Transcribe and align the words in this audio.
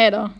Hej 0.00 0.10
då. 0.10 0.30